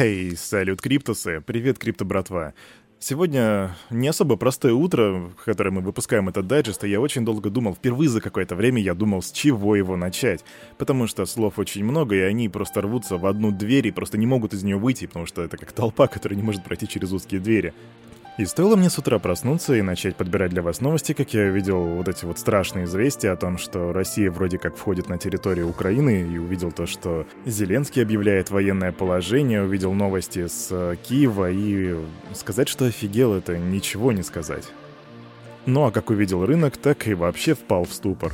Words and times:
Эй, 0.00 0.36
салют, 0.36 0.80
Криптусы! 0.80 1.42
Привет, 1.44 1.80
Крипто 1.80 2.04
братва! 2.04 2.54
Сегодня 3.00 3.76
не 3.90 4.06
особо 4.06 4.36
простое 4.36 4.72
утро, 4.72 5.32
в 5.36 5.44
которое 5.44 5.72
мы 5.72 5.80
выпускаем 5.80 6.28
этот 6.28 6.46
дайджест, 6.46 6.84
и 6.84 6.88
я 6.88 7.00
очень 7.00 7.24
долго 7.24 7.50
думал, 7.50 7.74
впервые 7.74 8.08
за 8.08 8.20
какое-то 8.20 8.54
время 8.54 8.80
я 8.80 8.94
думал, 8.94 9.22
с 9.22 9.32
чего 9.32 9.74
его 9.74 9.96
начать. 9.96 10.44
Потому 10.76 11.08
что 11.08 11.26
слов 11.26 11.58
очень 11.58 11.84
много, 11.84 12.14
и 12.14 12.20
они 12.20 12.48
просто 12.48 12.80
рвутся 12.80 13.16
в 13.16 13.26
одну 13.26 13.50
дверь 13.50 13.88
и 13.88 13.90
просто 13.90 14.18
не 14.18 14.26
могут 14.26 14.54
из 14.54 14.62
нее 14.62 14.76
выйти, 14.76 15.08
потому 15.08 15.26
что 15.26 15.42
это 15.42 15.56
как 15.56 15.72
толпа, 15.72 16.06
которая 16.06 16.36
не 16.36 16.44
может 16.44 16.62
пройти 16.62 16.86
через 16.86 17.10
узкие 17.10 17.40
двери. 17.40 17.74
И 18.38 18.44
стоило 18.46 18.76
мне 18.76 18.88
с 18.88 18.96
утра 18.96 19.18
проснуться 19.18 19.74
и 19.74 19.82
начать 19.82 20.14
подбирать 20.14 20.52
для 20.52 20.62
вас 20.62 20.80
новости, 20.80 21.12
как 21.12 21.34
я 21.34 21.46
увидел 21.46 21.84
вот 21.84 22.06
эти 22.06 22.24
вот 22.24 22.38
страшные 22.38 22.84
известия 22.84 23.32
о 23.32 23.36
том, 23.36 23.58
что 23.58 23.92
Россия 23.92 24.30
вроде 24.30 24.58
как 24.58 24.76
входит 24.76 25.08
на 25.08 25.18
территорию 25.18 25.68
Украины, 25.68 26.22
и 26.22 26.38
увидел 26.38 26.70
то, 26.70 26.86
что 26.86 27.26
Зеленский 27.46 28.00
объявляет 28.00 28.50
военное 28.50 28.92
положение, 28.92 29.64
увидел 29.64 29.92
новости 29.92 30.46
с 30.46 30.68
э, 30.70 30.94
Киева, 31.02 31.50
и 31.50 31.96
сказать, 32.32 32.68
что 32.68 32.84
офигел, 32.84 33.34
это 33.34 33.58
ничего 33.58 34.12
не 34.12 34.22
сказать. 34.22 34.68
Ну 35.66 35.86
а 35.86 35.90
как 35.90 36.10
увидел 36.10 36.46
рынок, 36.46 36.76
так 36.76 37.08
и 37.08 37.14
вообще 37.14 37.54
впал 37.54 37.86
в 37.86 37.92
ступор. 37.92 38.32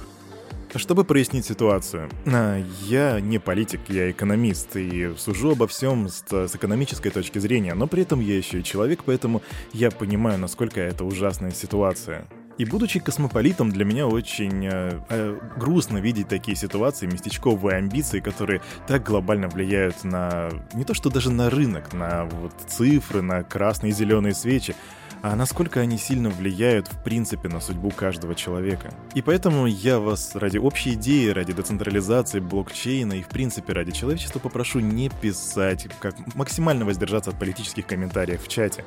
Чтобы 0.77 1.05
прояснить 1.05 1.45
ситуацию, 1.45 2.11
а, 2.27 2.63
я 2.83 3.21
не 3.21 3.39
политик, 3.39 3.81
я 3.89 4.11
экономист, 4.11 4.77
и 4.77 5.15
сужу 5.17 5.53
обо 5.53 5.69
всем 5.69 6.09
с, 6.09 6.25
с 6.31 6.57
экономической 6.57 7.11
точки 7.11 7.39
зрения, 7.39 7.75
но 7.75 7.87
при 7.87 8.03
этом 8.03 8.21
я 8.21 8.37
еще 8.37 8.61
и 8.61 8.65
человек, 8.65 9.05
поэтому 9.05 9.43
я 9.73 9.91
понимаю, 9.91 10.39
насколько 10.39 10.81
это 10.81 11.05
ужасная 11.05 11.53
ситуация. 11.53 12.27
И 12.57 12.65
будучи 12.65 13.01
космополитом, 13.01 13.71
для 13.71 13.85
меня 13.85 14.07
очень 14.07 14.67
э, 14.67 15.01
э, 15.09 15.39
грустно 15.57 15.99
видеть 15.99 16.29
такие 16.29 16.57
ситуации, 16.57 17.07
местечковые 17.07 17.79
амбиции, 17.79 18.21
которые 18.21 18.61
так 18.87 19.03
глобально 19.03 19.49
влияют 19.49 20.05
на 20.05 20.51
не 20.73 20.85
то 20.85 20.95
что 20.95 21.11
даже 21.11 21.31
на 21.31 21.51
рынок, 21.51 21.93
на 21.93 22.25
вот 22.27 22.53
цифры, 22.69 23.23
на 23.23 23.43
красные 23.43 23.91
и 23.91 23.95
зеленые 23.95 24.35
свечи, 24.35 24.77
а 25.25 25.35
насколько 25.37 25.81
они 25.81 25.97
сильно 25.97 26.29
влияют 26.29 26.87
в 26.87 27.03
принципе 27.03 27.49
на 27.49 27.59
судьбу 27.59 27.91
каждого 27.91 28.35
человека. 28.35 28.93
И 29.15 29.23
поэтому 29.23 29.67
я 29.67 29.99
вас 29.99 30.37
ради 30.37 30.59
общей 30.59 30.93
идеи, 30.93 31.29
ради 31.29 31.55
децентрализации 31.55 32.41
блокчейна 32.41 33.15
и 33.15 33.23
в 33.23 33.29
принципе 33.29 33.73
ради 33.73 33.91
человечества 33.91 34.39
попрошу 34.39 34.81
не 34.81 35.09
писать, 35.09 35.89
как 35.99 36.15
максимально 36.35 36.85
воздержаться 36.85 37.31
от 37.31 37.39
политических 37.39 37.87
комментариев 37.87 38.43
в 38.43 38.49
чате. 38.49 38.85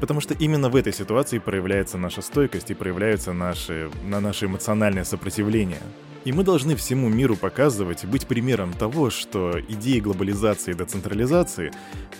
Потому 0.00 0.20
что 0.20 0.34
именно 0.34 0.68
в 0.68 0.74
этой 0.74 0.92
ситуации 0.92 1.38
проявляется 1.38 1.96
наша 1.96 2.22
стойкость 2.22 2.72
и 2.72 2.74
проявляется 2.74 3.32
наши, 3.32 3.88
на 4.02 4.18
наше 4.18 4.46
эмоциональное 4.46 5.04
сопротивление. 5.04 5.78
И 6.26 6.32
мы 6.32 6.42
должны 6.42 6.74
всему 6.74 7.08
миру 7.08 7.36
показывать 7.36 8.02
и 8.02 8.08
быть 8.08 8.26
примером 8.26 8.72
того, 8.72 9.10
что 9.10 9.60
идеи 9.60 10.00
глобализации 10.00 10.72
и 10.72 10.74
децентрализации 10.74 11.70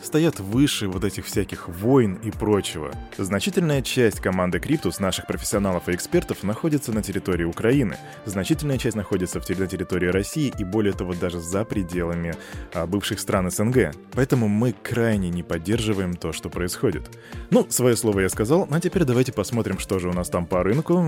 стоят 0.00 0.38
выше 0.38 0.86
вот 0.86 1.02
этих 1.02 1.26
всяких 1.26 1.68
войн 1.68 2.14
и 2.22 2.30
прочего. 2.30 2.92
Значительная 3.18 3.82
часть 3.82 4.20
команды 4.20 4.60
Криптус, 4.60 5.00
наших 5.00 5.26
профессионалов 5.26 5.88
и 5.88 5.92
экспертов, 5.92 6.44
находится 6.44 6.92
на 6.92 7.02
территории 7.02 7.42
Украины. 7.42 7.96
Значительная 8.26 8.78
часть 8.78 8.94
находится 8.94 9.40
в, 9.40 9.48
на 9.58 9.66
территории 9.66 10.06
России 10.06 10.54
и 10.56 10.62
более 10.62 10.92
того 10.92 11.12
даже 11.12 11.40
за 11.40 11.64
пределами 11.64 12.36
а, 12.74 12.86
бывших 12.86 13.18
стран 13.18 13.50
СНГ. 13.50 13.92
Поэтому 14.12 14.46
мы 14.46 14.72
крайне 14.72 15.30
не 15.30 15.42
поддерживаем 15.42 16.14
то, 16.14 16.32
что 16.32 16.48
происходит. 16.48 17.10
Ну, 17.50 17.66
свое 17.70 17.96
слово 17.96 18.20
я 18.20 18.28
сказал, 18.28 18.68
а 18.70 18.80
теперь 18.80 19.02
давайте 19.02 19.32
посмотрим, 19.32 19.80
что 19.80 19.98
же 19.98 20.08
у 20.08 20.12
нас 20.12 20.28
там 20.28 20.46
по 20.46 20.62
рынку. 20.62 21.04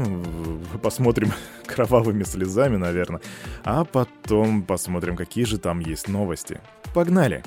Посмотрим 0.83 1.33
кровавыми 1.79 2.25
слезами, 2.25 2.77
наверное. 2.77 3.21
А 3.65 3.85
потом 3.85 4.63
посмотрим, 4.63 5.17
какие 5.17 5.45
же 5.45 5.59
там 5.59 5.81
есть 5.81 6.09
новости. 6.09 6.61
Погнали! 6.95 7.43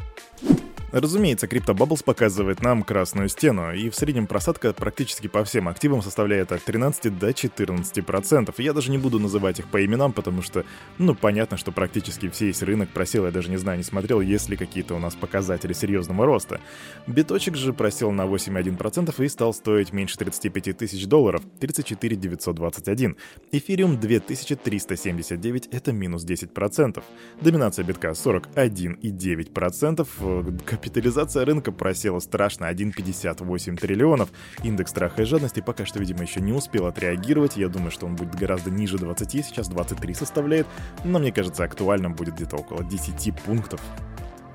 Разумеется, 0.92 1.48
CryptoBubbles 1.48 2.04
показывает 2.04 2.62
нам 2.62 2.84
красную 2.84 3.30
стену, 3.30 3.74
и 3.74 3.90
в 3.90 3.96
среднем 3.96 4.28
просадка 4.28 4.74
практически 4.74 5.28
по 5.28 5.46
всем 5.46 5.70
активам 5.70 6.02
составляет 6.02 6.52
от 6.52 6.62
13 6.64 7.18
до 7.18 7.30
14%. 7.30 8.54
Я 8.58 8.74
даже 8.74 8.92
не 8.92 8.98
буду 8.98 9.18
называть 9.18 9.60
их 9.60 9.68
по 9.68 9.86
именам, 9.86 10.12
потому 10.12 10.42
что, 10.42 10.66
ну, 10.98 11.16
понятно, 11.16 11.56
что 11.56 11.72
практически 11.72 12.30
весь 12.38 12.62
рынок 12.62 12.90
просел, 12.90 13.24
я 13.26 13.32
даже 13.32 13.50
не 13.50 13.56
знаю, 13.56 13.78
не 13.78 13.86
смотрел, 13.86 14.20
есть 14.20 14.50
ли 14.50 14.58
какие-то 14.58 14.96
у 14.96 15.00
нас 15.00 15.16
показатели 15.16 15.72
серьезного 15.72 16.26
роста. 16.26 16.60
Биточек 17.08 17.56
же 17.56 17.72
просел 17.72 18.12
на 18.12 18.24
8,1% 18.24 19.24
и 19.24 19.30
стал 19.30 19.54
стоить 19.54 19.94
меньше 19.94 20.18
35 20.18 20.78
тысяч 20.78 21.06
долларов, 21.06 21.42
34 21.62 22.18
921. 22.18 23.16
Эфириум 23.54 23.98
2379, 23.98 25.70
это 25.72 25.94
минус 25.94 26.26
10%. 26.26 27.02
Доминация 27.40 27.86
битка 27.86 28.10
41,9%, 28.10 30.81
Капитализация 30.82 31.46
рынка 31.46 31.72
просела 31.72 32.18
страшно 32.18 32.66
1,58 32.66 33.78
триллионов. 33.78 34.30
Индекс 34.64 34.90
страха 34.90 35.22
и 35.22 35.26
жадности 35.26 35.60
пока 35.60 35.86
что, 35.86 36.00
видимо, 36.00 36.24
еще 36.24 36.42
не 36.42 36.54
успел 36.54 36.88
отреагировать. 36.88 37.56
Я 37.56 37.68
думаю, 37.68 37.92
что 37.92 38.08
он 38.08 38.16
будет 38.16 38.34
гораздо 38.34 38.72
ниже 38.72 38.98
20, 38.98 39.46
сейчас 39.46 39.68
23 39.68 40.16
составляет. 40.16 40.66
Но 41.04 41.20
мне 41.20 41.32
кажется, 41.32 41.64
актуально 41.64 42.10
будет 42.10 42.34
где-то 42.34 42.56
около 42.56 42.84
10 42.84 43.36
пунктов. 43.46 43.80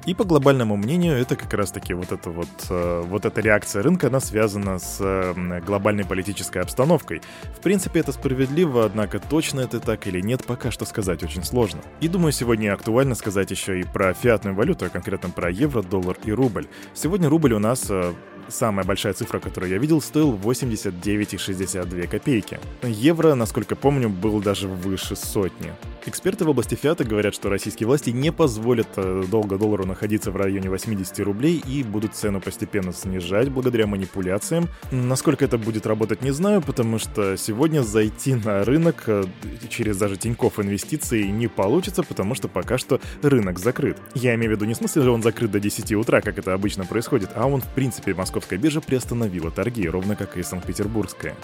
И 0.06 0.14
по 0.14 0.24
глобальному 0.24 0.76
мнению, 0.76 1.16
это 1.16 1.34
как 1.34 1.52
раз-таки 1.52 1.92
вот 1.92 2.12
эта 2.12 2.30
вот, 2.30 2.48
э, 2.70 3.02
вот 3.04 3.24
эта 3.24 3.40
реакция 3.40 3.82
рынка, 3.82 4.06
она 4.06 4.20
связана 4.20 4.78
с 4.78 5.34
глобальной 5.66 6.04
политической 6.04 6.62
обстановкой. 6.62 7.22
В 7.58 7.60
принципе, 7.60 8.00
это 8.00 8.12
справедливо, 8.12 8.84
однако 8.84 9.18
точно 9.18 9.60
это 9.60 9.80
так 9.80 10.06
или 10.06 10.20
нет, 10.20 10.44
пока 10.46 10.70
что 10.70 10.84
сказать 10.84 11.24
очень 11.24 11.42
сложно. 11.42 11.80
И 12.00 12.06
думаю, 12.06 12.30
сегодня 12.30 12.72
актуально 12.72 13.16
сказать 13.16 13.50
еще 13.50 13.80
и 13.80 13.82
про 13.82 14.14
фиатную 14.14 14.54
валюту, 14.54 14.84
а 14.84 14.88
конкретно 14.90 15.30
про 15.30 15.50
евро, 15.50 15.82
доллар 15.82 16.16
и 16.24 16.30
рубль. 16.30 16.68
Сегодня 16.94 17.28
рубль 17.28 17.54
у 17.54 17.58
нас 17.58 17.86
э, 17.90 18.14
Самая 18.48 18.84
большая 18.84 19.12
цифра, 19.12 19.40
которую 19.40 19.72
я 19.72 19.78
видел, 19.78 20.00
стоил 20.00 20.34
89,62 20.34 22.06
копейки. 22.06 22.58
Евро, 22.82 23.34
насколько 23.34 23.76
помню, 23.76 24.08
был 24.08 24.40
даже 24.40 24.68
выше 24.68 25.16
сотни. 25.16 25.72
Эксперты 26.08 26.44
в 26.44 26.48
области 26.48 26.76
фиата 26.76 27.02
говорят, 27.04 27.34
что 27.34 27.50
российские 27.50 27.88
власти 27.88 28.10
не 28.10 28.30
позволят 28.30 28.86
э, 28.94 29.24
долго 29.28 29.58
доллару 29.58 29.84
находиться 29.86 30.30
в 30.30 30.36
районе 30.36 30.70
80 30.70 31.18
рублей 31.20 31.60
и 31.66 31.82
будут 31.82 32.14
цену 32.14 32.40
постепенно 32.40 32.92
снижать 32.92 33.48
благодаря 33.50 33.88
манипуляциям. 33.88 34.68
Насколько 34.92 35.44
это 35.44 35.58
будет 35.58 35.84
работать, 35.84 36.22
не 36.22 36.30
знаю, 36.30 36.62
потому 36.62 37.00
что 37.00 37.36
сегодня 37.36 37.82
зайти 37.82 38.34
на 38.34 38.64
рынок 38.64 39.02
э, 39.08 39.24
через 39.68 39.96
даже 39.96 40.16
Тинькофф 40.16 40.60
инвестиции 40.60 41.24
не 41.24 41.48
получится, 41.48 42.04
потому 42.04 42.36
что 42.36 42.46
пока 42.46 42.78
что 42.78 43.00
рынок 43.22 43.58
закрыт. 43.58 43.98
Я 44.14 44.36
имею 44.36 44.52
в 44.52 44.54
виду 44.54 44.64
не 44.64 44.74
в 44.74 44.76
смысле, 44.76 45.02
что 45.02 45.12
он 45.12 45.24
закрыт 45.24 45.50
до 45.50 45.58
10 45.58 45.92
утра, 45.94 46.20
как 46.20 46.38
это 46.38 46.54
обычно 46.54 46.84
происходит, 46.86 47.30
а 47.34 47.48
он 47.48 47.60
в 47.60 47.68
принципе 47.74 48.14
московская 48.36 48.58
биржа 48.58 48.82
приостановила 48.82 49.50
торги, 49.50 49.88
ровно 49.88 50.14
как 50.14 50.36
и 50.36 50.42
Санкт-Петербургская. 50.42 51.34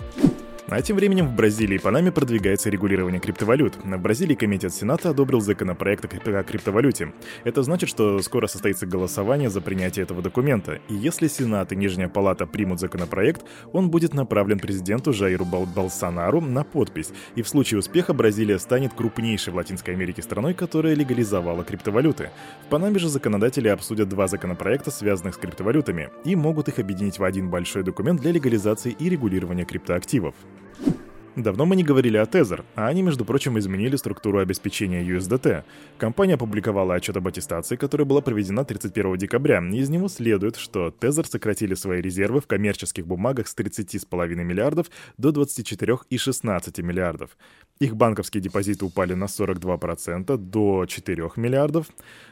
А 0.74 0.80
тем 0.80 0.96
временем 0.96 1.26
в 1.28 1.34
Бразилии 1.34 1.74
и 1.74 1.78
Панаме 1.78 2.10
продвигается 2.10 2.70
регулирование 2.70 3.20
криптовалют. 3.20 3.76
В 3.76 3.98
Бразилии 3.98 4.34
комитет 4.34 4.72
Сената 4.72 5.10
одобрил 5.10 5.42
законопроект 5.42 6.06
о 6.06 6.42
криптовалюте. 6.42 7.12
Это 7.44 7.62
значит, 7.62 7.90
что 7.90 8.22
скоро 8.22 8.46
состоится 8.46 8.86
голосование 8.86 9.50
за 9.50 9.60
принятие 9.60 10.04
этого 10.04 10.22
документа. 10.22 10.80
И 10.88 10.94
если 10.94 11.28
Сенат 11.28 11.72
и 11.72 11.76
Нижняя 11.76 12.08
Палата 12.08 12.46
примут 12.46 12.80
законопроект, 12.80 13.44
он 13.72 13.90
будет 13.90 14.14
направлен 14.14 14.58
президенту 14.58 15.12
Жаиру 15.12 15.44
Бол 15.44 15.66
Болсонару 15.66 16.40
на 16.40 16.64
подпись. 16.64 17.12
И 17.34 17.42
в 17.42 17.48
случае 17.48 17.78
успеха 17.78 18.14
Бразилия 18.14 18.58
станет 18.58 18.94
крупнейшей 18.94 19.52
в 19.52 19.56
Латинской 19.56 19.92
Америке 19.92 20.22
страной, 20.22 20.54
которая 20.54 20.94
легализовала 20.94 21.64
криптовалюты. 21.64 22.30
В 22.66 22.70
Панаме 22.70 22.98
же 22.98 23.10
законодатели 23.10 23.68
обсудят 23.68 24.08
два 24.08 24.26
законопроекта, 24.26 24.90
связанных 24.90 25.34
с 25.34 25.38
криптовалютами, 25.38 26.08
и 26.24 26.34
могут 26.34 26.68
их 26.68 26.78
объединить 26.78 27.18
в 27.18 27.24
один 27.24 27.50
большой 27.50 27.82
документ 27.82 28.22
для 28.22 28.32
легализации 28.32 28.96
и 28.98 29.10
регулирования 29.10 29.66
криптоактивов. 29.66 30.34
Давно 31.36 31.64
мы 31.64 31.76
не 31.76 31.82
говорили 31.82 32.18
о 32.18 32.24
Tether, 32.24 32.62
а 32.74 32.88
они, 32.88 33.00
между 33.00 33.24
прочим, 33.24 33.58
изменили 33.58 33.96
структуру 33.96 34.40
обеспечения 34.40 35.02
USDT. 35.02 35.64
Компания 35.96 36.34
опубликовала 36.34 36.94
отчет 36.94 37.16
об 37.16 37.26
аттестации, 37.26 37.76
которая 37.76 38.04
была 38.04 38.20
проведена 38.20 38.66
31 38.66 39.16
декабря. 39.16 39.62
Из 39.72 39.88
него 39.88 40.08
следует, 40.08 40.56
что 40.56 40.88
Tether 40.88 41.26
сократили 41.26 41.72
свои 41.72 42.02
резервы 42.02 42.42
в 42.42 42.46
коммерческих 42.46 43.06
бумагах 43.06 43.48
с 43.48 43.56
30,5 43.56 44.34
миллиардов 44.34 44.88
до 45.16 45.30
24,16 45.30 46.82
миллиардов. 46.82 47.30
Их 47.78 47.96
банковские 47.96 48.42
депозиты 48.42 48.84
упали 48.84 49.14
на 49.14 49.24
42% 49.24 50.36
до 50.36 50.84
4 50.84 51.30
миллиардов. 51.36 51.86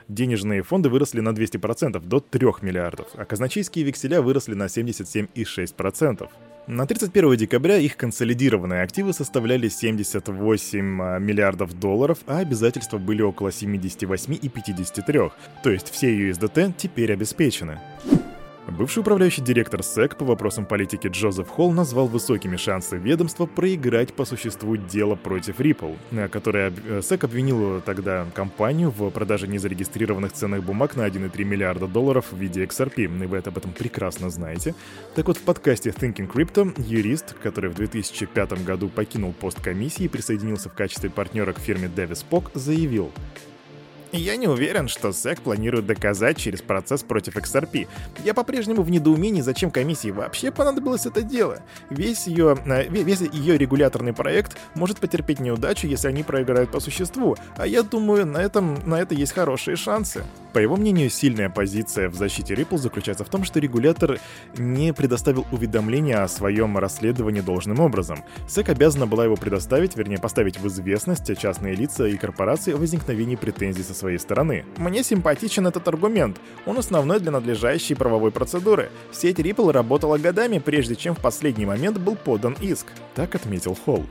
Денежные 0.09 0.63
фонды 0.63 0.91
выросли 0.91 1.21
на 1.21 1.31
200% 1.31 2.05
до 2.05 2.21
3 2.21 2.47
миллиардов, 2.61 3.09
а 3.15 3.25
казначейские 3.25 3.87
векселя 3.87 4.21
выросли 4.21 4.53
на 4.53 4.65
77,6%. 4.65 6.29
На 6.71 6.87
31 6.87 7.37
декабря 7.37 7.79
их 7.79 7.97
консолидированные 7.97 8.83
активы 8.83 9.13
составляли 9.13 9.69
78 9.69 11.03
а, 11.03 11.19
миллиардов 11.19 11.77
долларов, 11.77 12.19
а 12.29 12.39
обязательства 12.39 12.99
были 12.99 13.23
около 13.23 13.51
78 13.51 14.39
и 14.41 14.49
53. 14.49 15.19
То 15.65 15.71
есть 15.71 15.91
все 15.91 16.17
USDT 16.17 16.75
теперь 16.77 17.13
обеспечены. 17.13 17.81
Бывший 18.71 19.01
управляющий 19.01 19.43
директор 19.43 19.83
СЭК 19.83 20.17
по 20.17 20.25
вопросам 20.25 20.65
политики 20.65 21.09
Джозеф 21.09 21.49
Холл 21.49 21.73
назвал 21.73 22.07
высокими 22.07 22.57
шансы 22.57 22.97
ведомства 22.97 23.47
проиграть 23.47 24.15
по 24.15 24.25
существу 24.25 24.77
дело 24.77 25.17
против 25.17 25.59
Ripple, 25.59 25.99
э, 26.13 26.29
которое 26.29 26.73
э, 26.87 27.03
СЭК 27.03 27.25
обвинил 27.25 27.81
тогда 27.81 28.27
компанию 28.33 28.91
в 28.91 29.11
продаже 29.11 29.49
незарегистрированных 29.49 30.33
ценных 30.33 30.63
бумаг 30.63 30.95
на 30.95 31.07
1,3 31.09 31.45
миллиарда 31.45 31.89
долларов 31.89 32.27
в 32.31 32.37
виде 32.37 32.65
XRP, 32.65 33.05
и 33.05 33.27
вы 33.27 33.39
об 33.39 33.59
этом 33.59 33.73
прекрасно 33.73 34.31
знаете. 34.31 34.77
Так 35.17 35.27
вот, 35.27 35.37
в 35.37 35.43
подкасте 35.43 35.91
Thinking 35.91 36.31
Crypto 36.33 36.73
юрист, 36.81 37.35
который 37.43 37.71
в 37.71 37.75
2005 37.75 38.65
году 38.65 38.89
покинул 38.89 39.33
пост 39.33 39.61
комиссии 39.61 40.05
и 40.05 40.09
присоединился 40.09 40.69
в 40.69 40.75
качестве 40.75 41.11
партнера 41.11 41.53
к 41.53 41.59
фирме 41.59 41.89
Davis 41.89 42.25
Polk, 42.31 42.53
заявил, 42.55 43.11
я 44.19 44.37
не 44.37 44.49
уверен, 44.49 44.89
что 44.89 45.09
SEC 45.09 45.41
планирует 45.41 45.87
доказать 45.87 46.37
через 46.37 46.63
процесс 46.63 47.03
против 47.03 47.37
XRP. 47.37 47.87
Я 48.25 48.35
по-прежнему 48.35 48.83
в 48.83 48.91
недоумении, 48.91 49.41
зачем 49.41 49.71
комиссии 49.71 50.11
вообще 50.11 50.51
понадобилось 50.51 51.07
это 51.07 51.23
дело. 51.23 51.61
Весь 51.91 52.27
ее, 52.27 52.57
э, 52.67 52.89
весь 52.89 53.21
ее 53.21 53.57
регуляторный 53.59 54.13
проект 54.13 54.57
может 54.75 54.99
потерпеть 54.99 55.41
неудачу, 55.41 55.87
если 55.87 56.09
они 56.09 56.23
проиграют 56.23 56.71
по 56.71 56.81
существу, 56.81 57.37
а 57.57 57.67
я 57.67 57.83
думаю, 57.83 58.27
на, 58.27 58.39
этом, 58.39 58.79
на 58.89 59.01
это 59.01 59.15
есть 59.15 59.33
хорошие 59.33 59.77
шансы. 59.77 60.25
По 60.53 60.59
его 60.59 60.77
мнению, 60.77 61.11
сильная 61.11 61.49
позиция 61.49 62.09
в 62.09 62.15
защите 62.15 62.55
Ripple 62.55 62.79
заключается 62.79 63.25
в 63.25 63.29
том, 63.29 63.45
что 63.45 63.61
регулятор 63.61 64.19
не 64.57 64.93
предоставил 64.93 65.47
уведомления 65.53 66.23
о 66.23 66.29
своем 66.29 66.77
расследовании 66.77 67.41
должным 67.41 67.81
образом. 67.81 68.25
SEC 68.49 68.71
обязана 68.71 69.07
была 69.07 69.25
его 69.25 69.37
предоставить, 69.37 69.97
вернее 69.97 70.19
поставить 70.19 70.59
в 70.59 70.67
известность 70.67 71.39
частные 71.39 71.75
лица 71.75 72.07
и 72.07 72.17
корпорации 72.17 72.75
о 72.75 72.79
возникновении 72.79 73.37
претензий 73.37 73.83
со 73.83 73.95
своей 73.95 74.19
стороны. 74.19 74.65
Мне 74.77 75.05
симпатичен 75.05 75.67
этот 75.67 75.87
аргумент. 75.87 76.39
Он 76.67 76.79
основной 76.79 77.21
для 77.21 77.31
надлежащей 77.31 77.95
правовой 77.95 78.33
процедуры. 78.33 78.91
Сеть 79.13 79.39
Ripple 79.39 79.71
работала 79.71 80.19
годами, 80.19 80.59
прежде 80.59 80.97
чем 80.97 81.15
в 81.15 81.21
последний 81.21 81.67
момент 81.67 81.99
был 81.99 82.17
подан 82.17 82.57
иск. 82.61 82.87
Так 83.15 83.35
отметил 83.35 83.77
Холл. 83.85 84.05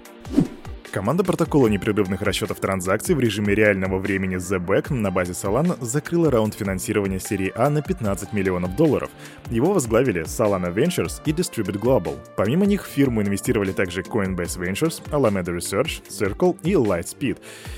Команда 0.92 1.24
протокола 1.24 1.68
непрерывных 1.68 2.24
расчетов 2.24 2.60
транзакций 2.60 3.14
в 3.14 3.20
режиме 3.20 3.54
реального 3.54 4.00
времени 4.00 4.38
ZBack 4.38 4.92
на 4.92 5.12
базе 5.12 5.34
Solana 5.34 5.78
закрыла 5.86 6.32
раунд 6.32 6.56
финансирования 6.56 7.20
серии 7.20 7.54
А 7.56 7.70
на 7.70 7.84
15 7.84 8.34
миллионов 8.34 8.76
долларов. 8.76 9.12
Его 9.52 9.72
возглавили 9.74 10.24
Solana 10.24 10.74
Ventures 10.74 11.22
и 11.26 11.32
Distribute 11.32 11.80
Global. 11.80 12.18
Помимо 12.36 12.66
них 12.66 12.88
в 12.88 12.90
фирму 12.90 13.22
инвестировали 13.22 13.72
также 13.72 14.02
Coinbase 14.02 14.58
Ventures, 14.60 15.04
Alameda 15.12 15.56
Research, 15.56 16.02
Circle 16.10 16.58
и 16.64 16.74
Lightspeed. 16.74 17.38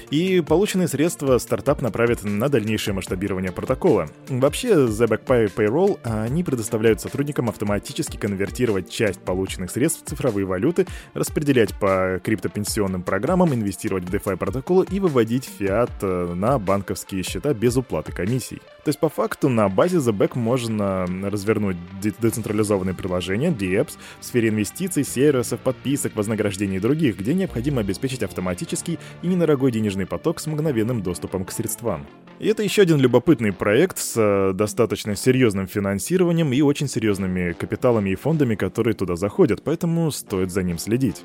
И 0.09 0.39
полученные 0.39 0.87
средства 0.87 1.37
стартап 1.37 1.81
направит 1.81 2.23
на 2.23 2.47
дальнейшее 2.47 2.93
масштабирование 2.93 3.51
протокола. 3.51 4.07
Вообще, 4.29 4.69
ZBack 4.69 5.25
Pay 5.25 5.53
Payroll 5.53 5.99
они 6.03 6.45
предоставляют 6.45 7.01
сотрудникам 7.01 7.49
автоматически 7.49 8.15
конвертировать 8.15 8.89
часть 8.89 9.19
полученных 9.19 9.69
средств 9.69 10.05
в 10.05 10.09
цифровые 10.09 10.45
валюты, 10.45 10.87
распределять 11.13 11.77
по 11.77 12.21
криптопенсионным 12.23 13.00
инвестиционным 13.01 13.03
программам 13.03 13.53
инвестировать 13.53 14.03
в 14.05 14.13
DeFi 14.13 14.37
протоколы 14.37 14.85
и 14.91 14.99
выводить 14.99 15.45
фиат 15.45 15.91
э, 16.01 16.33
на 16.35 16.59
банковские 16.59 17.23
счета 17.23 17.53
без 17.53 17.77
уплаты 17.77 18.11
комиссий. 18.11 18.61
То 18.83 18.89
есть 18.89 18.99
по 18.99 19.09
факту 19.09 19.49
на 19.49 19.69
базе 19.69 19.97
TheBack 19.97 20.37
можно 20.37 21.05
развернуть 21.29 21.77
децентрализованные 22.01 22.95
приложения, 22.95 23.51
DApps, 23.51 23.97
в 24.19 24.25
сфере 24.25 24.49
инвестиций, 24.49 25.03
сервисов, 25.03 25.59
подписок, 25.59 26.15
вознаграждений 26.15 26.77
и 26.77 26.79
других, 26.79 27.17
где 27.17 27.33
необходимо 27.33 27.81
обеспечить 27.81 28.23
автоматический 28.23 28.99
и 29.21 29.27
недорогой 29.27 29.71
денежный 29.71 30.05
поток 30.05 30.39
с 30.39 30.47
мгновенным 30.47 31.01
доступом 31.01 31.45
к 31.45 31.51
средствам. 31.51 32.05
И 32.39 32.47
это 32.47 32.63
еще 32.63 32.81
один 32.81 32.99
любопытный 32.99 33.53
проект 33.53 33.99
с 33.99 34.13
э, 34.17 34.53
достаточно 34.53 35.15
серьезным 35.15 35.67
финансированием 35.67 36.51
и 36.53 36.61
очень 36.61 36.87
серьезными 36.87 37.53
капиталами 37.53 38.11
и 38.11 38.15
фондами, 38.15 38.55
которые 38.55 38.95
туда 38.95 39.15
заходят, 39.15 39.61
поэтому 39.63 40.11
стоит 40.11 40.51
за 40.51 40.63
ним 40.63 40.79
следить. 40.79 41.23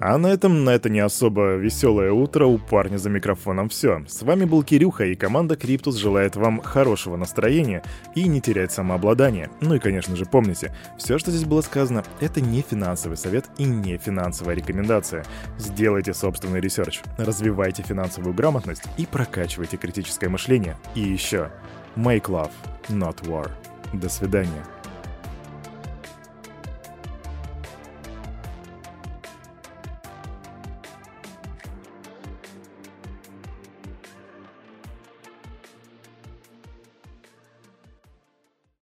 А 0.00 0.16
на 0.16 0.28
этом, 0.28 0.64
на 0.64 0.70
это 0.70 0.88
не 0.88 1.00
особо 1.00 1.56
веселое 1.56 2.12
утро 2.12 2.46
у 2.46 2.58
парня 2.58 2.98
за 2.98 3.10
микрофоном 3.10 3.68
все. 3.68 4.04
С 4.06 4.22
вами 4.22 4.44
был 4.44 4.62
Кирюха, 4.62 5.04
и 5.04 5.16
команда 5.16 5.56
Криптус 5.56 5.96
желает 5.96 6.36
вам 6.36 6.60
хорошего 6.62 7.16
настроения 7.16 7.82
и 8.14 8.28
не 8.28 8.40
терять 8.40 8.70
самообладание. 8.70 9.50
Ну 9.60 9.74
и, 9.74 9.80
конечно 9.80 10.14
же, 10.14 10.24
помните, 10.24 10.72
все, 10.98 11.18
что 11.18 11.32
здесь 11.32 11.44
было 11.44 11.62
сказано, 11.62 12.04
это 12.20 12.40
не 12.40 12.62
финансовый 12.62 13.16
совет 13.16 13.46
и 13.58 13.64
не 13.64 13.98
финансовая 13.98 14.54
рекомендация. 14.54 15.24
Сделайте 15.58 16.14
собственный 16.14 16.60
research, 16.60 17.00
развивайте 17.16 17.82
финансовую 17.82 18.34
грамотность 18.34 18.84
и 18.98 19.06
прокачивайте 19.06 19.76
критическое 19.76 20.28
мышление. 20.28 20.76
И 20.94 21.00
еще, 21.00 21.50
make 21.96 22.26
love, 22.26 22.52
not 22.88 23.16
war. 23.26 23.50
До 23.92 24.08
свидания. 24.08 24.77